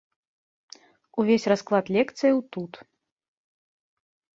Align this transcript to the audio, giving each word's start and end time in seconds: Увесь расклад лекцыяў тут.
Увесь 1.23 1.47
расклад 1.55 1.85
лекцыяў 1.99 2.37
тут. 2.57 2.71